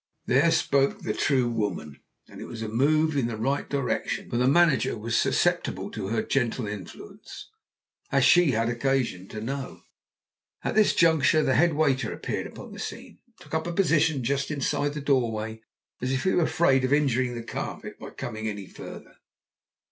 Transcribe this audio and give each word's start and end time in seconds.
There 0.25 0.49
spoke 0.49 1.01
the 1.01 1.13
true 1.13 1.47
woman. 1.47 2.01
And 2.27 2.41
it 2.41 2.45
was 2.47 2.63
a 2.63 2.67
move 2.67 3.15
in 3.15 3.27
the 3.27 3.37
right 3.37 3.69
direction, 3.69 4.31
for 4.31 4.37
the 4.37 4.47
manager 4.47 4.97
was 4.97 5.15
susceptible 5.15 5.91
to 5.91 6.07
her 6.07 6.23
gentle 6.23 6.65
influence, 6.67 7.51
as 8.11 8.25
she 8.25 8.49
had 8.49 8.67
occasion 8.67 9.27
to 9.27 9.39
know. 9.39 9.81
At 10.63 10.73
this 10.73 10.95
juncture 10.95 11.43
the 11.43 11.53
head 11.53 11.75
waiter 11.75 12.11
appeared 12.11 12.47
upon 12.47 12.71
the 12.73 12.79
scene, 12.79 13.19
and 13.27 13.35
took 13.41 13.53
up 13.53 13.67
a 13.67 13.73
position 13.73 14.23
just 14.23 14.49
inside 14.49 14.95
the 14.95 15.01
doorway, 15.01 15.61
as 16.01 16.11
if 16.11 16.23
he 16.23 16.31
were 16.31 16.41
afraid 16.45 16.83
of 16.83 16.91
injuring 16.91 17.35
the 17.35 17.43
carpet 17.43 17.99
by 17.99 18.09
coming 18.09 18.43
farther. 18.69 19.17